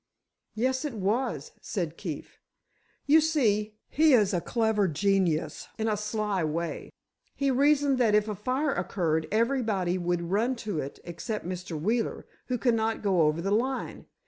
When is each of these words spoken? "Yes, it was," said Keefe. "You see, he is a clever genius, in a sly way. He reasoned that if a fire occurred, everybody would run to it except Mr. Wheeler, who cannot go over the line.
"Yes, 0.55 0.83
it 0.83 0.95
was," 0.95 1.51
said 1.61 1.95
Keefe. 1.95 2.39
"You 3.05 3.21
see, 3.21 3.75
he 3.87 4.13
is 4.13 4.33
a 4.33 4.41
clever 4.41 4.87
genius, 4.87 5.67
in 5.77 5.87
a 5.87 5.95
sly 5.95 6.43
way. 6.43 6.89
He 7.35 7.51
reasoned 7.51 7.99
that 7.99 8.15
if 8.15 8.27
a 8.27 8.33
fire 8.33 8.73
occurred, 8.73 9.27
everybody 9.31 9.99
would 9.99 10.23
run 10.31 10.55
to 10.65 10.79
it 10.79 10.99
except 11.03 11.45
Mr. 11.45 11.79
Wheeler, 11.79 12.25
who 12.47 12.57
cannot 12.57 13.03
go 13.03 13.21
over 13.27 13.41
the 13.43 13.51
line. 13.51 14.07